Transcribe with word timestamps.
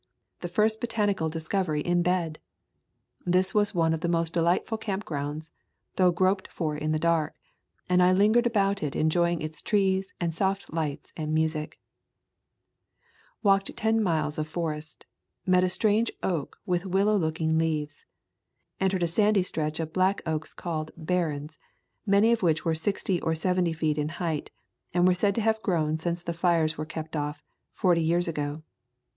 The 0.39 0.47
first 0.47 0.81
bo 0.81 0.87
tanical 0.87 1.29
discovery 1.29 1.81
in 1.81 2.01
bed! 2.01 2.39
This 3.23 3.53
was 3.53 3.75
one 3.75 3.93
of 3.93 3.99
the 3.99 4.07
most 4.09 4.33
delightful 4.33 4.79
camp 4.79 5.05
grounds, 5.05 5.51
though 5.95 6.09
groped 6.09 6.47
for 6.47 6.75
in 6.75 6.91
the 6.91 6.97
dark, 6.97 7.35
and 7.87 8.01
I 8.01 8.11
lingered 8.11 8.47
about 8.47 8.81
it 8.81 8.95
enjoying 8.95 9.43
its 9.43 9.61
trees 9.61 10.15
and 10.19 10.33
soft 10.33 10.73
lights 10.73 11.13
and 11.15 11.35
music. 11.35 11.79
Walked 13.43 13.77
ten 13.77 14.01
miles 14.01 14.39
of 14.39 14.47
forest. 14.47 15.05
Met 15.45 15.63
a 15.63 15.69
strange 15.69 16.09
oak 16.23 16.57
with 16.65 16.83
willow 16.87 17.15
looking 17.15 17.59
leaves. 17.59 18.07
Entered 18.79 19.03
a 19.03 19.07
sandy 19.07 19.43
stretch 19.43 19.79
of 19.79 19.93
black 19.93 20.23
oak 20.25 20.49
called 20.55 20.89
"Barrens," 20.97 21.59
many 22.07 22.31
of 22.31 22.41
which 22.41 22.65
were 22.65 22.73
sixty 22.73 23.21
or 23.21 23.35
seventy 23.35 23.71
feet 23.71 23.99
in 23.99 24.09
height, 24.17 24.49
and 24.95 25.07
are 25.07 25.13
said 25.13 25.35
to 25.35 25.41
have 25.41 25.61
grown 25.61 25.99
since 25.99 26.23
the 26.23 26.33
fires 26.33 26.75
were 26.75 26.87
kept 26.87 27.15
off, 27.15 27.43
forty 27.71 28.01
years 28.01 28.27
ago. 28.27 28.63